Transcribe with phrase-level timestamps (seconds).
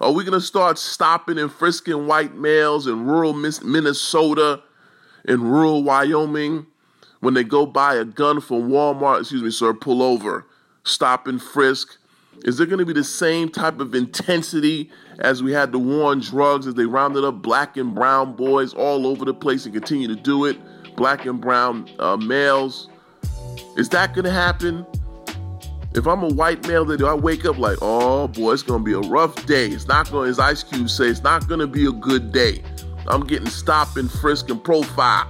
[0.00, 4.62] Are we going to start stopping and frisking white males in rural Minnesota,
[5.24, 6.66] in rural Wyoming,
[7.20, 10.46] when they go buy a gun from Walmart, excuse me, sir, pull over,
[10.84, 11.96] stop and frisk?
[12.44, 16.12] Is there going to be the same type of intensity as we had to war
[16.12, 19.74] on drugs as they rounded up black and brown boys all over the place and
[19.74, 20.56] continue to do it?
[20.94, 22.88] Black and brown uh, males.
[23.76, 24.86] Is that going to happen?
[25.94, 28.92] If I'm a white male, that I wake up like, oh boy, it's gonna be
[28.92, 29.68] a rough day.
[29.68, 32.62] It's not gonna, as Ice Cube say, it's not gonna be a good day.
[33.06, 35.28] I'm getting stopped and frisked and profiled.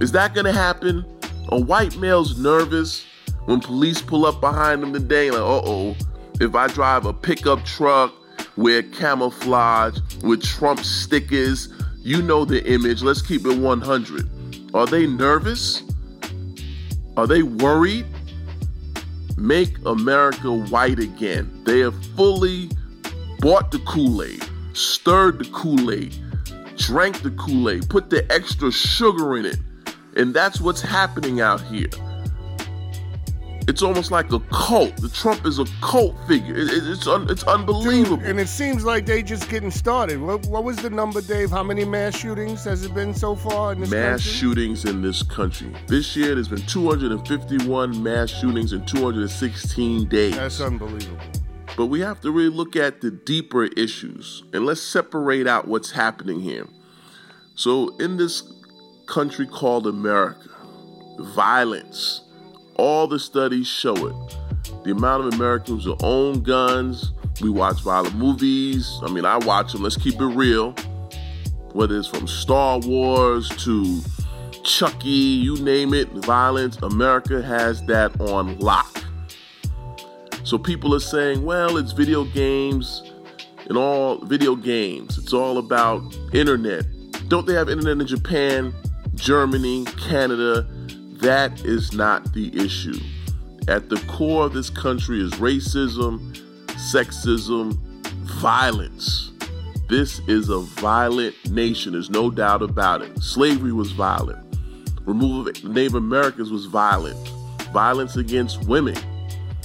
[0.00, 1.04] Is that gonna happen?
[1.48, 3.06] A white male's nervous
[3.46, 5.96] when police pull up behind him today, like, uh oh,
[6.40, 8.12] if I drive a pickup truck,
[8.56, 11.68] wear camouflage with Trump stickers,
[11.98, 13.02] you know the image.
[13.02, 14.74] Let's keep it 100.
[14.74, 15.82] Are they nervous?
[17.16, 18.06] Are they worried?
[19.36, 21.62] Make America white again.
[21.64, 22.70] They have fully
[23.40, 26.16] bought the Kool Aid, stirred the Kool Aid,
[26.76, 29.58] drank the Kool Aid, put the extra sugar in it.
[30.16, 31.88] And that's what's happening out here.
[33.68, 34.96] It's almost like a cult.
[34.98, 36.54] The Trump is a cult figure.
[36.54, 38.24] It, it, it's un, it's unbelievable.
[38.24, 40.20] And it seems like they just getting started.
[40.20, 41.50] What, what, was the number, Dave?
[41.50, 44.32] How many mass shootings has it been so far in this mass country?
[44.32, 45.74] shootings in this country.
[45.88, 50.36] This year, there's been 251 mass shootings in 216 days.
[50.36, 51.18] That's unbelievable.
[51.76, 55.90] But we have to really look at the deeper issues and let's separate out what's
[55.90, 56.68] happening here.
[57.56, 58.42] So, in this
[59.06, 60.48] country called America,
[61.18, 62.22] violence
[62.76, 64.36] all the studies show it.
[64.84, 69.00] The amount of Americans who own guns, we watch violent movies.
[69.02, 70.72] I mean, I watch them, let's keep it real.
[71.72, 74.00] Whether it's from Star Wars to
[74.64, 79.04] Chucky, you name it, violence, America has that on lock.
[80.44, 83.02] So people are saying, well, it's video games
[83.68, 85.18] and all video games.
[85.18, 86.86] It's all about internet.
[87.28, 88.72] Don't they have internet in Japan,
[89.14, 90.66] Germany, Canada,
[91.20, 92.98] that is not the issue.
[93.68, 96.36] At the core of this country is racism,
[96.92, 97.74] sexism,
[98.40, 99.32] violence.
[99.88, 103.22] This is a violent nation, there's no doubt about it.
[103.22, 104.42] Slavery was violent.
[105.04, 107.16] Removal of Native Americans was violent.
[107.72, 108.96] Violence against women.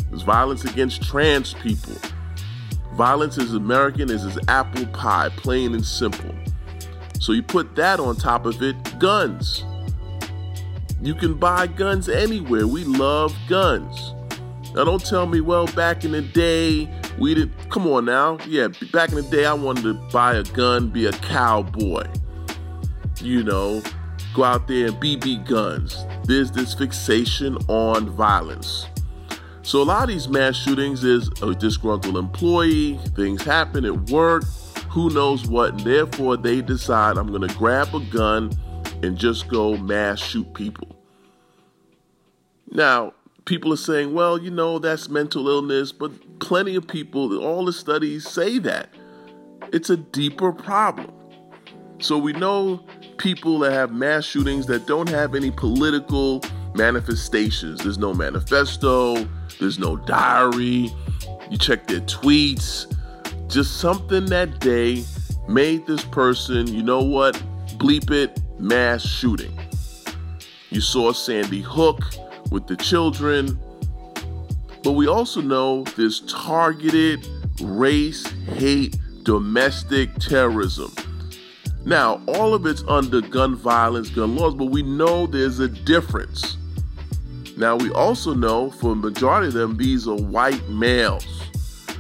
[0.10, 1.96] There's violence against trans people.
[2.94, 6.36] Violence is American as is apple pie, plain and simple.
[7.20, 9.64] So you put that on top of it, guns.
[11.02, 12.68] You can buy guns anywhere.
[12.68, 14.14] We love guns.
[14.76, 17.70] Now, don't tell me, well, back in the day, we didn't.
[17.72, 18.38] Come on now.
[18.48, 22.08] Yeah, back in the day, I wanted to buy a gun, be a cowboy.
[23.20, 23.82] You know,
[24.36, 26.06] go out there and BB guns.
[26.26, 28.86] There's this fixation on violence.
[29.64, 34.44] So, a lot of these mass shootings is a disgruntled employee, things happen at work,
[34.90, 38.52] who knows what, and therefore they decide I'm going to grab a gun
[39.04, 40.96] and just go mass shoot people.
[42.72, 43.14] Now,
[43.46, 47.74] people are saying, well, you know, that's mental illness, but plenty of people, all the
[47.74, 48.90] studies say that.
[49.74, 51.12] It's a deeper problem.
[52.00, 52.84] So we know
[53.18, 56.42] people that have mass shootings that don't have any political
[56.74, 57.84] manifestations.
[57.84, 59.28] There's no manifesto,
[59.60, 60.90] there's no diary.
[61.50, 62.88] You check their tweets.
[63.48, 65.04] Just something that day
[65.48, 67.36] made this person, you know what?
[67.78, 69.58] Bleep it, mass shooting.
[70.70, 72.00] You saw Sandy Hook
[72.52, 73.60] with the children.
[74.84, 77.28] But we also know this targeted
[77.62, 80.92] race hate, domestic terrorism.
[81.86, 86.58] Now, all of it's under gun violence, gun laws, but we know there's a difference.
[87.58, 91.26] Now, we also know for majority of them, these are white males.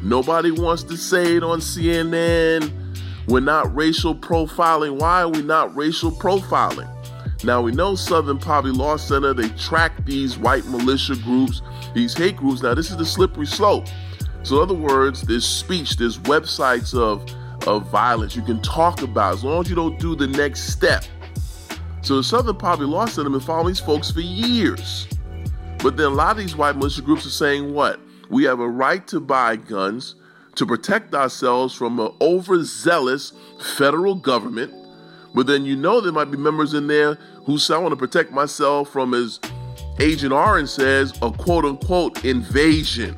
[0.03, 2.80] Nobody wants to say it on CNN.
[3.27, 4.99] We're not racial profiling.
[4.99, 6.89] Why are we not racial profiling?
[7.43, 11.61] Now we know Southern Poverty Law Center, they track these white militia groups,
[11.93, 12.61] these hate groups.
[12.61, 13.85] Now this is the slippery slope.
[14.43, 17.25] So in other words, there's speech, there's websites of,
[17.67, 21.03] of violence you can talk about as long as you don't do the next step.
[22.01, 25.07] So the Southern Poverty Law Center has been following these folks for years.
[25.79, 27.99] But then a lot of these white militia groups are saying what?
[28.29, 30.15] We have a right to buy guns
[30.55, 33.33] to protect ourselves from an overzealous
[33.77, 34.73] federal government
[35.33, 37.15] but then you know there might be members in there
[37.45, 39.39] who say, I want to protect myself from, as
[39.99, 43.15] Agent Orange says, a quote unquote invasion.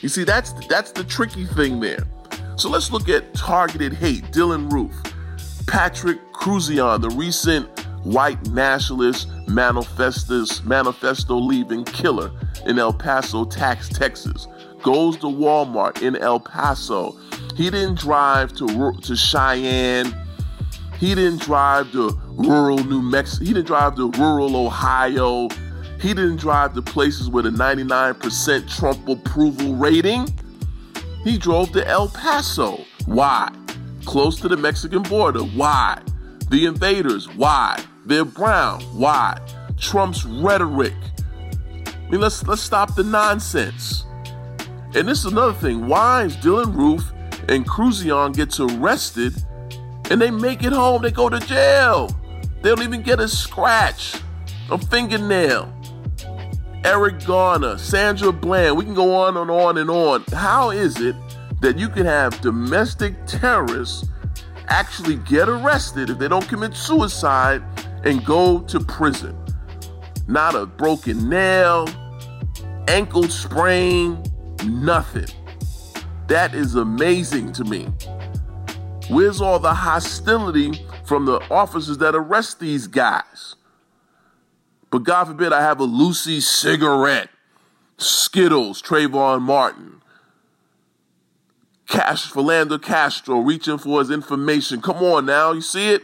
[0.00, 2.06] You see, that's that's the tricky thing there.
[2.56, 4.24] So let's look at targeted hate.
[4.24, 4.94] Dylann Roof,
[5.66, 7.66] Patrick Cruzion, the recent
[8.04, 12.30] white nationalist manifestos, manifesto leaving killer
[12.66, 14.46] in El Paso, Texas,
[14.82, 17.16] goes to Walmart in El Paso
[17.56, 20.14] He didn't drive to to Cheyenne.
[20.98, 23.44] He didn't drive to rural New Mexico.
[23.44, 25.48] He didn't drive to rural Ohio.
[26.00, 30.28] He didn't drive to places with a 99% Trump approval rating.
[31.24, 32.84] He drove to El Paso.
[33.06, 33.52] Why?
[34.04, 35.40] Close to the Mexican border.
[35.40, 36.00] Why?
[36.50, 37.28] The invaders.
[37.34, 37.82] Why?
[38.06, 38.80] They're brown.
[38.96, 39.38] Why?
[39.76, 40.94] Trump's rhetoric.
[41.84, 44.04] I mean, let's let's stop the nonsense.
[44.94, 45.86] And this is another thing.
[45.86, 47.12] Why is Dylann Roof
[47.48, 49.34] and Cruzion gets arrested
[50.10, 51.02] and they make it home?
[51.02, 52.08] They go to jail.
[52.62, 54.14] They don't even get a scratch,
[54.70, 55.72] a fingernail.
[56.84, 60.24] Eric Garner, Sandra Bland, we can go on and on and on.
[60.32, 61.16] How is it
[61.60, 64.08] that you can have domestic terrorists
[64.68, 67.62] actually get arrested if they don't commit suicide
[68.04, 69.36] and go to prison?
[70.26, 71.88] Not a broken nail,
[72.86, 74.22] ankle sprain,
[74.64, 75.28] nothing.
[76.28, 77.88] That is amazing to me.
[79.08, 83.56] Where's all the hostility from the officers that arrest these guys?
[84.90, 87.30] But God forbid I have a loosie cigarette,
[87.96, 90.02] Skittles, Trayvon Martin,
[91.86, 94.82] Cash Philando Castile reaching for his information.
[94.82, 96.02] Come on now, you see it?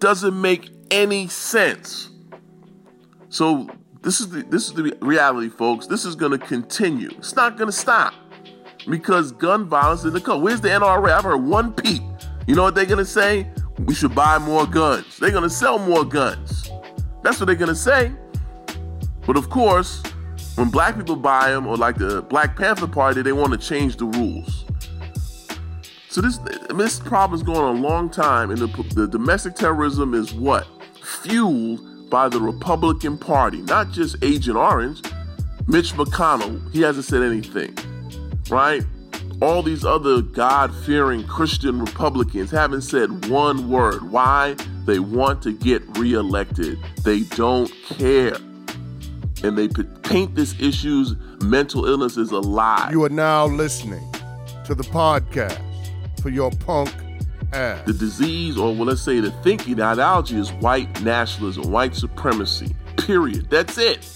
[0.00, 2.10] Doesn't make any sense.
[3.28, 3.68] So
[4.02, 5.86] this is the this is the reality, folks.
[5.86, 7.10] This is going to continue.
[7.18, 8.14] It's not going to stop
[8.88, 10.42] because gun violence in the country.
[10.42, 11.12] Where's the NRA?
[11.12, 12.02] I've heard one peep.
[12.46, 13.50] You know what they're going to say?
[13.80, 15.18] We should buy more guns.
[15.18, 16.70] They're going to sell more guns.
[17.22, 18.12] That's what they're going to say.
[19.26, 20.02] But of course,
[20.54, 23.96] when black people buy them, or like the Black Panther Party, they want to change
[23.96, 24.64] the rules.
[26.08, 29.06] So this I mean, this problem is going on a long time, and the, the
[29.06, 30.66] domestic terrorism is what
[31.02, 35.02] fueled by the Republican Party, not just Agent Orange.
[35.66, 37.76] Mitch McConnell, he hasn't said anything,
[38.50, 38.82] right?
[39.40, 44.10] All these other God fearing Christian Republicans haven't said one word.
[44.10, 44.56] Why?
[44.84, 46.78] They want to get reelected.
[47.04, 48.36] They don't care.
[49.42, 49.68] And they
[50.02, 52.90] paint this issue's mental illness as a lie.
[52.90, 54.04] You are now listening
[54.64, 55.62] to the podcast
[56.20, 56.92] for your punk
[57.52, 57.86] ass.
[57.86, 62.74] The disease, or well, let's say the thinking, the ideology is white nationalism, white supremacy.
[62.96, 63.48] Period.
[63.50, 64.08] That's it.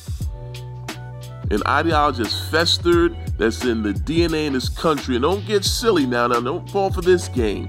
[1.50, 5.16] An ideology is festered, that's in the DNA in this country.
[5.16, 7.68] And don't get silly now, now, don't fall for this game.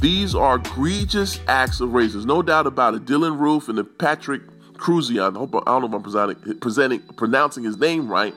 [0.00, 3.04] These are egregious acts of racism, no doubt about it.
[3.04, 4.42] Dylann Roof and the Patrick
[4.74, 8.34] Cruzion, I, hope, I don't know if I'm presenting, presenting, pronouncing his name right,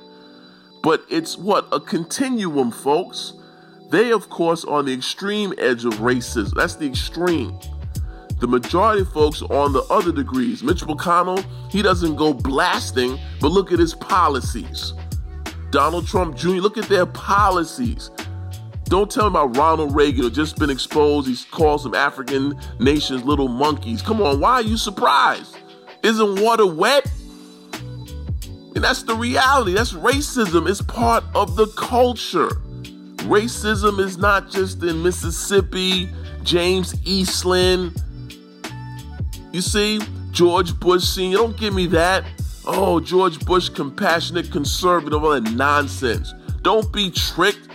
[0.83, 1.67] but it's what?
[1.71, 3.33] A continuum, folks.
[3.89, 6.53] They, of course, are on the extreme edge of racism.
[6.55, 7.57] That's the extreme.
[8.39, 10.61] The majority of folks are on the other degrees.
[10.61, 14.93] Mitch McConnell, he doesn't go blasting, but look at his policies.
[15.69, 18.11] Donald Trump Jr., look at their policies.
[18.85, 21.27] Don't tell me about Ronald Reagan who just been exposed.
[21.27, 24.01] He calls some African nations little monkeys.
[24.01, 25.57] Come on, why are you surprised?
[26.03, 27.09] Isn't water wet?
[28.75, 29.73] And that's the reality.
[29.73, 30.69] That's racism.
[30.69, 32.49] It's part of the culture.
[33.25, 36.09] Racism is not just in Mississippi,
[36.43, 37.99] James Eastland.
[39.51, 39.99] You see,
[40.29, 42.23] George Bush Sr., don't give me that.
[42.67, 46.33] Oh, George Bush, compassionate, conservative, all that nonsense.
[46.61, 47.67] Don't be tricked.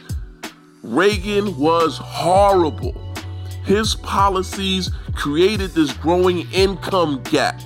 [0.82, 2.94] Reagan was horrible.
[3.64, 7.60] His policies created this growing income gap.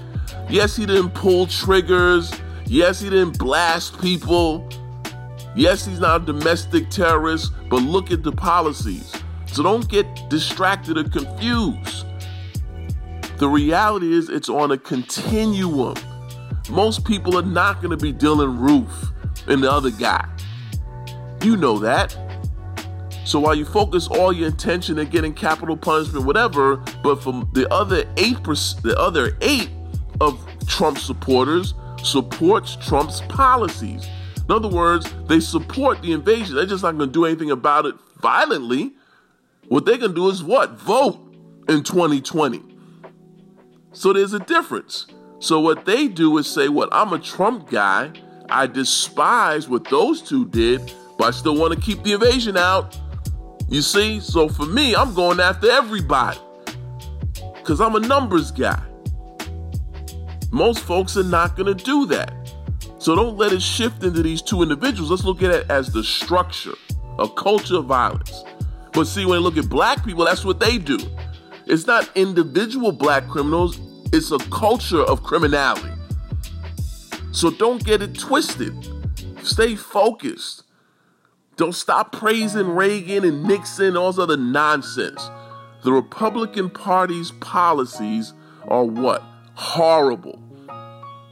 [0.48, 2.32] Yes, he didn't pull triggers.
[2.66, 4.68] Yes, he didn't blast people.
[5.56, 9.14] Yes, he's not a domestic terrorist, but look at the policies.
[9.46, 12.06] So don't get distracted or confused.
[13.38, 15.94] The reality is, it's on a continuum.
[16.70, 19.12] Most people are not going to be Dylann Roof
[19.46, 20.28] and the other guy.
[21.42, 22.16] You know that.
[23.24, 27.72] So while you focus all your attention at getting capital punishment, whatever, but from the
[27.72, 29.70] other eight the other eight
[30.20, 34.06] of Trump supporters supports Trump's policies.
[34.48, 36.54] In other words, they support the invasion.
[36.54, 38.92] They're just not going to do anything about it violently.
[39.68, 40.72] What they can do is what?
[40.72, 41.18] Vote
[41.68, 42.62] in 2020.
[43.92, 45.06] So there's a difference.
[45.38, 46.90] So what they do is say, "What?
[46.92, 48.12] I'm a Trump guy.
[48.50, 52.98] I despise what those two did, but I still want to keep the invasion out."
[53.68, 54.20] You see?
[54.20, 56.38] So for me, I'm going after everybody.
[57.62, 58.82] Cuz I'm a numbers guy.
[60.50, 62.43] Most folks are not going to do that.
[63.04, 65.10] So don't let it shift into these two individuals.
[65.10, 66.72] Let's look at it as the structure,
[67.18, 68.44] a culture of violence.
[68.94, 70.98] But see, when you look at black people, that's what they do.
[71.66, 73.78] It's not individual black criminals,
[74.10, 75.92] it's a culture of criminality.
[77.32, 78.72] So don't get it twisted.
[79.42, 80.62] Stay focused.
[81.56, 85.28] Don't stop praising Reagan and Nixon, and all this other nonsense.
[85.82, 88.32] The Republican Party's policies
[88.66, 89.22] are what?
[89.56, 90.43] Horrible.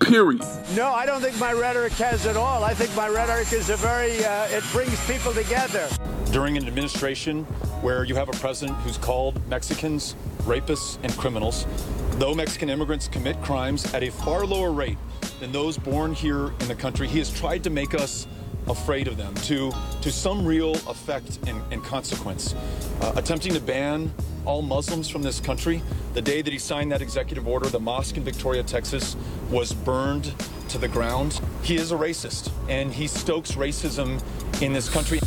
[0.04, 0.42] Period.
[0.74, 2.64] No, I don't think my rhetoric has at all.
[2.64, 5.88] I think my rhetoric is a very, uh, it brings people together.
[6.32, 7.44] During an administration
[7.82, 11.66] where you have a president who's called Mexicans rapists and criminals,
[12.12, 14.98] though Mexican immigrants commit crimes at a far lower rate
[15.40, 18.26] than those born here in the country, he has tried to make us
[18.68, 22.54] afraid of them to, to some real effect and, and consequence.
[23.00, 24.12] Uh, attempting to ban
[24.44, 25.82] all Muslims from this country,
[26.14, 29.16] the day that he signed that executive order, the mosque in Victoria, Texas
[29.50, 30.34] was burned
[30.68, 31.40] to the ground.
[31.62, 34.22] He is a racist, and he stokes racism
[34.62, 35.20] in this country.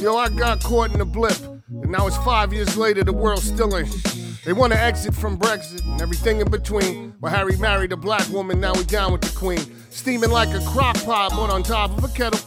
[0.00, 3.44] Yo, I got caught in a blip, and now it's five years later, the world's
[3.44, 3.88] still in.
[4.44, 7.14] They want to exit from Brexit and everything in between.
[7.20, 9.60] Well, Harry married a black woman, now we down with the queen.
[9.90, 12.40] Steaming like a crock pot, but on top of a kettle.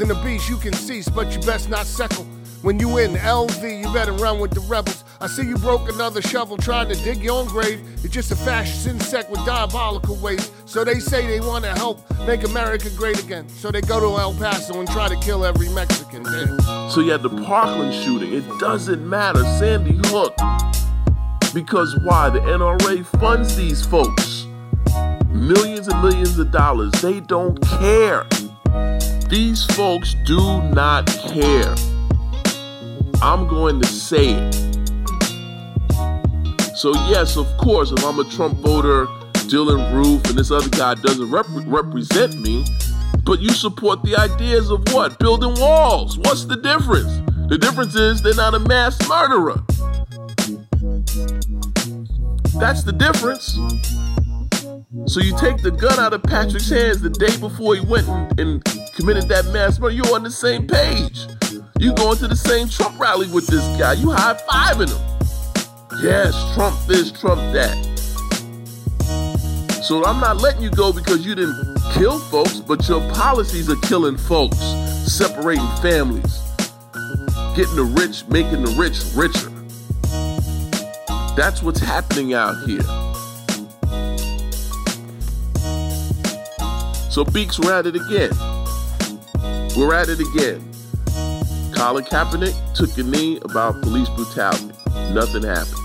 [0.00, 2.24] In the beast, you can cease, but you best not settle.
[2.62, 5.04] When you in LV, you better run with the rebels.
[5.20, 7.80] I see you broke another shovel trying to dig your own grave.
[8.02, 10.50] It's just a fascist insect with diabolical ways.
[10.66, 13.48] So they say they want to help make America great again.
[13.48, 16.24] So they go to El Paso and try to kill every Mexican.
[16.24, 16.90] Damn.
[16.90, 18.32] So you had the Parkland shooting.
[18.32, 19.44] It doesn't matter.
[19.58, 20.34] Sandy Hook.
[21.54, 22.30] Because why?
[22.30, 24.46] The NRA funds these folks.
[25.28, 26.90] Millions and millions of dollars.
[27.00, 28.26] They don't care.
[29.34, 31.74] These folks do not care.
[33.20, 34.54] I'm going to say it.
[36.76, 39.06] So, yes, of course, if I'm a Trump voter,
[39.50, 42.64] Dylann Roof and this other guy doesn't rep- represent me,
[43.24, 45.18] but you support the ideas of what?
[45.18, 46.16] Building walls.
[46.16, 47.20] What's the difference?
[47.48, 49.60] The difference is they're not a mass murderer.
[52.60, 53.58] That's the difference.
[55.12, 58.40] So you take the gun out of Patrick's hands the day before he went and,
[58.40, 59.94] and committed that mass murder.
[59.94, 61.26] You're on the same page.
[61.78, 63.94] You going to the same Trump rally with this guy.
[63.94, 66.00] You high fiving him.
[66.02, 67.74] Yes, Trump this, Trump that.
[69.82, 73.76] So I'm not letting you go because you didn't kill folks, but your policies are
[73.82, 76.40] killing folks, separating families,
[77.54, 79.50] getting the rich, making the rich richer.
[81.36, 82.82] That's what's happening out here.
[87.10, 88.53] So Beaks, we're at it again.
[89.76, 90.70] We're at it again.
[91.74, 94.72] Colin Kaepernick took a knee about police brutality.
[95.12, 95.80] Nothing happens.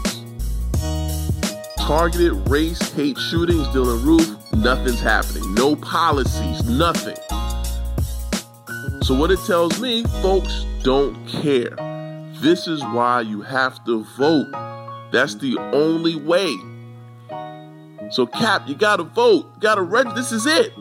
[1.78, 5.56] Targeted race hate shootings, Dylann Roof, nothing's happening.
[5.56, 7.18] No policies, nothing.
[9.02, 11.76] So what it tells me, folks don't care.
[12.42, 14.52] This is why you have to vote.
[15.12, 16.56] That's the only way.
[18.12, 19.50] So Cap, you gotta vote.
[19.56, 20.16] You gotta register.
[20.16, 20.74] This is it.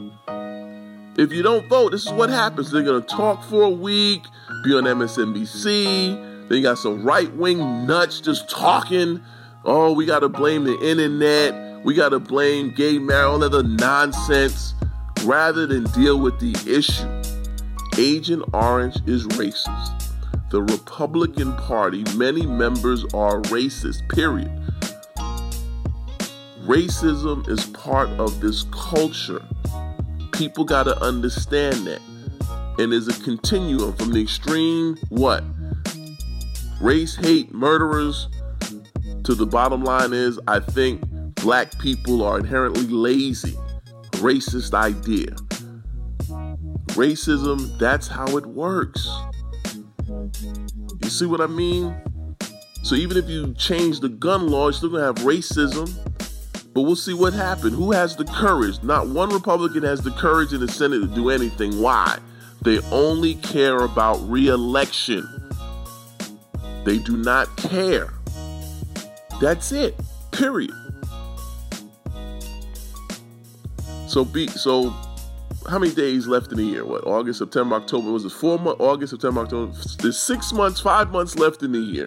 [1.18, 2.70] If you don't vote, this is what happens.
[2.70, 4.22] They're gonna talk for a week,
[4.62, 6.14] be on MSNBC.
[6.48, 9.20] Then you got some right wing nuts just talking.
[9.64, 11.84] Oh, we gotta blame the internet.
[11.84, 14.74] We gotta blame gay marriage, all that other nonsense,
[15.24, 17.08] rather than deal with the issue.
[18.00, 20.10] Agent Orange is racist.
[20.50, 24.52] The Republican Party, many members are racist, period.
[26.64, 29.42] Racism is part of this culture.
[30.38, 32.00] People got to understand that.
[32.78, 35.42] And there's a continuum from the extreme, what?
[36.80, 38.28] Race hate, murderers,
[39.24, 41.02] to the bottom line is I think
[41.34, 43.58] black people are inherently lazy.
[44.12, 45.34] Racist idea.
[46.94, 49.10] Racism, that's how it works.
[51.02, 51.96] You see what I mean?
[52.84, 55.92] So even if you change the gun law, you're still gonna have racism.
[56.78, 57.74] But we'll see what happens.
[57.74, 58.80] Who has the courage?
[58.84, 61.82] Not one Republican has the courage in the Senate to do anything.
[61.82, 62.20] Why?
[62.62, 65.28] They only care about re-election.
[66.84, 68.14] They do not care.
[69.40, 69.96] That's it.
[70.30, 70.70] Period.
[74.06, 74.90] So be so
[75.68, 76.84] how many days left in the year?
[76.84, 77.04] What?
[77.08, 78.12] August, September, October.
[78.12, 78.80] Was it four months?
[78.80, 79.76] August, September, October.
[80.00, 82.06] There's six months, five months left in the year.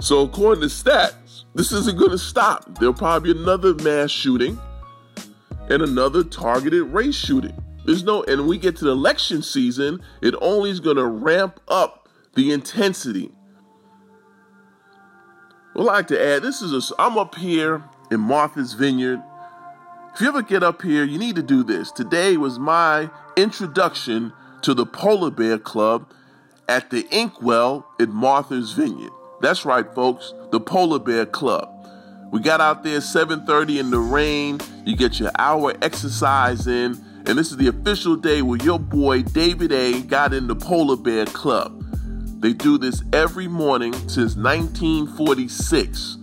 [0.00, 1.12] So according to stats,
[1.58, 2.78] this isn't going to stop.
[2.78, 4.58] There'll probably be another mass shooting
[5.68, 7.62] and another targeted race shooting.
[7.84, 11.60] There's no, and we get to the election season, it only is going to ramp
[11.68, 13.30] up the intensity.
[15.76, 19.20] I'd like to add, this is a, I'm up here in Martha's Vineyard
[20.18, 21.92] if you ever get up here, you need to do this.
[21.92, 26.12] Today was my introduction to the Polar Bear Club
[26.68, 29.12] at the Inkwell in Martha's Vineyard.
[29.40, 31.72] That's right, folks, the Polar Bear Club.
[32.32, 34.60] We got out there 7:30 in the rain.
[34.84, 39.22] You get your hour exercise in, And this is the official day where your boy
[39.22, 41.84] David A got in the Polar Bear Club.
[42.40, 46.16] They do this every morning since 1946.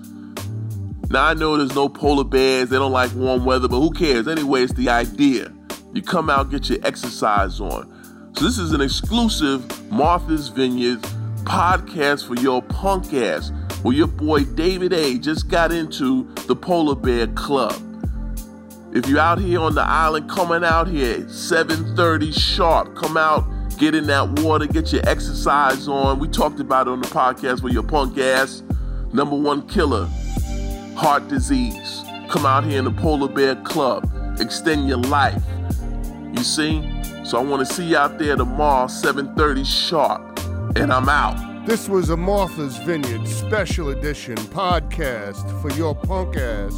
[1.09, 4.27] Now I know there's no polar bears, they don't like warm weather, but who cares?
[4.27, 5.51] Anyway, it's the idea.
[5.93, 8.31] You come out, get your exercise on.
[8.35, 11.05] So this is an exclusive Martha's Vineyard
[11.45, 13.51] podcast for your punk ass,
[13.83, 17.73] where your boy David A just got into the Polar Bear Club.
[18.93, 23.45] If you're out here on the island, coming out here 7:30 sharp, come out,
[23.77, 26.19] get in that water, get your exercise on.
[26.19, 28.63] We talked about it on the podcast with your punk ass.
[29.13, 30.07] Number one killer,
[30.95, 32.03] heart disease.
[32.29, 34.09] Come out here in the Polar Bear Club.
[34.39, 35.43] Extend your life.
[36.33, 36.81] You see?
[37.23, 40.34] So I want to see you out there tomorrow, 7:30 sharp.
[40.77, 41.65] And I'm out.
[41.65, 46.77] This was a Martha's Vineyard special edition podcast for your punk ass,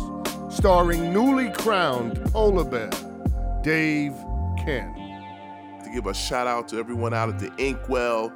[0.55, 2.91] starring newly crowned polar bear,
[3.63, 4.13] Dave
[4.63, 4.93] Ken.
[5.83, 8.31] To give a shout out to everyone out at the Inkwell,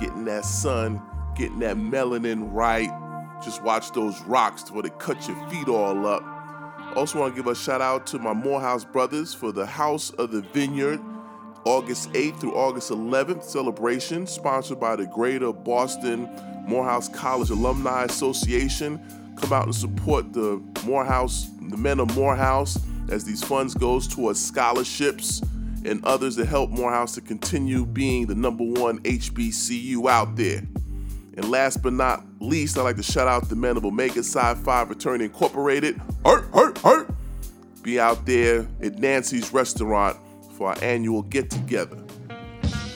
[0.00, 1.00] getting that sun,
[1.36, 2.90] getting that melanin right.
[3.42, 6.24] Just watch those rocks to where they cut your feet all up.
[6.96, 10.32] Also, want to give a shout out to my Morehouse brothers for the House of
[10.32, 11.00] the Vineyard,
[11.64, 16.28] August 8th through August 11th celebration, sponsored by the Greater Boston
[16.66, 19.00] Morehouse College Alumni Association.
[19.36, 22.78] Come out and support the Morehouse, the men of Morehouse,
[23.10, 25.42] as these funds goes towards scholarships
[25.84, 30.62] and others that help Morehouse to continue being the number one HBCU out there.
[31.36, 34.54] And last but not least, I'd like to shout out the men of Omega Psi
[34.54, 36.00] Phi Fraternity Incorporated.
[36.24, 37.10] Hurt, hurt, hurt.
[37.82, 40.16] Be out there at Nancy's Restaurant
[40.56, 41.98] for our annual get together.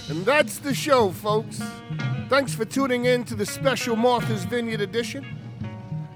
[0.09, 1.61] And that's the show, folks.
[2.29, 5.27] Thanks for tuning in to the special Martha's Vineyard edition.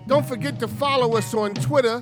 [0.07, 2.01] Don't forget to follow us on Twitter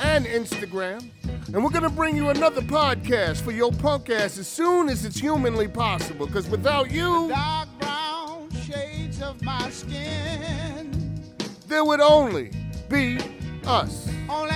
[0.00, 1.10] and Instagram.
[1.52, 5.04] And we're going to bring you another podcast for your punk ass as soon as
[5.04, 6.26] it's humanly possible.
[6.26, 10.22] Because without you, dark brown shades of my skin
[11.72, 12.50] there would only
[12.90, 13.18] be
[13.64, 14.06] us.
[14.28, 14.50] only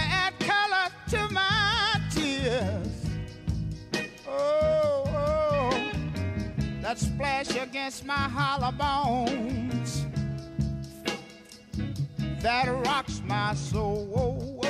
[6.96, 10.06] that splash against my hollow bones
[12.40, 14.60] that rocks my soul.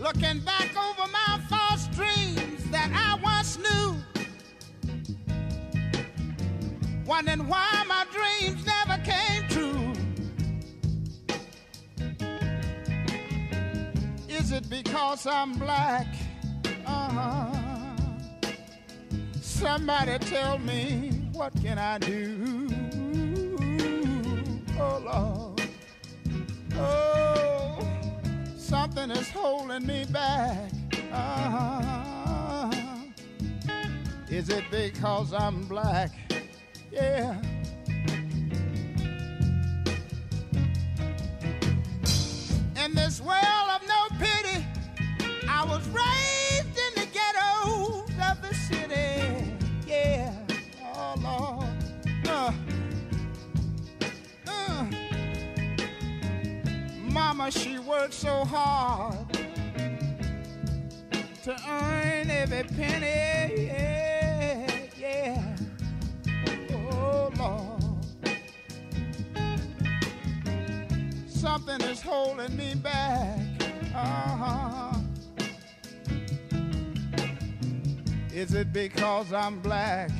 [0.00, 3.96] Looking back over my false dreams that I once knew.
[7.06, 8.39] Wondering why my dreams
[14.60, 16.06] it because I'm black?
[16.86, 17.50] Uh-huh.
[19.40, 22.68] Somebody tell me what can I do?
[24.78, 25.62] Oh Lord.
[26.76, 27.78] Oh,
[28.56, 30.72] something is holding me back.
[31.12, 32.70] Uh-huh.
[34.28, 36.12] Is it because I'm black?
[36.90, 37.40] Yeah.
[42.82, 43.59] In this world
[57.32, 59.32] Mama, she worked so hard
[61.44, 63.66] to earn every penny.
[63.66, 64.66] Yeah.
[64.98, 65.56] yeah.
[66.72, 68.04] Oh Lord.
[71.28, 73.38] Something is holding me back.
[73.94, 74.98] Uh-huh.
[78.34, 80.10] Is it because I'm black?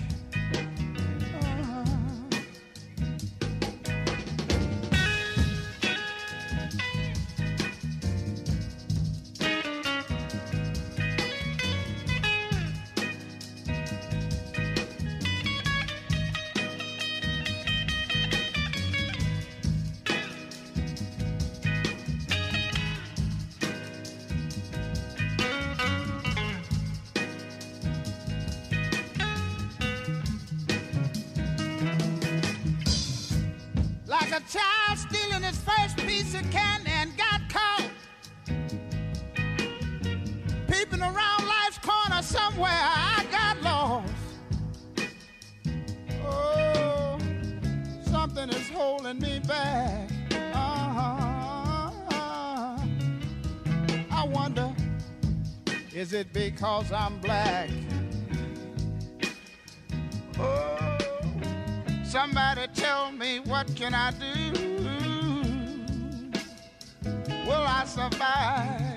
[48.10, 50.10] Something is holding me back.
[50.52, 51.90] Uh-huh.
[54.10, 54.74] I wonder,
[55.94, 57.70] is it because I'm black?
[60.38, 60.98] Oh.
[62.04, 64.26] Somebody tell me what can I do?
[67.46, 68.90] will I survive?